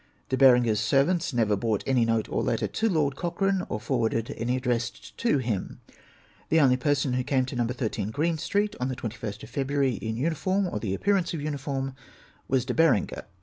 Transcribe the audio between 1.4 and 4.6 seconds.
brought any note or letter to Lord Cochrane, or forw^arded any